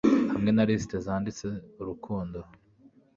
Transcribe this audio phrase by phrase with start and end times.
[0.33, 1.47] hamwe na lisiti zanditse,
[1.81, 2.39] urukundo